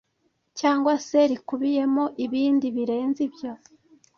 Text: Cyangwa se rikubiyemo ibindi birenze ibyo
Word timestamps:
Cyangwa 0.59 0.93
se 1.07 1.19
rikubiyemo 1.29 2.03
ibindi 2.25 2.67
birenze 2.75 3.19
ibyo 3.27 3.51